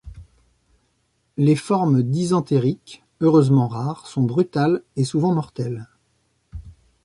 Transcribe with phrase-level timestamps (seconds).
[1.37, 5.87] Les formes dysentériques, heureusement rares, sont brutales et souvent mortelles.